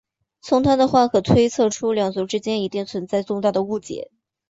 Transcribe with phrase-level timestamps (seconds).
[0.41, 4.09] 从她的话可推测出两族之间一定存在重大的误解。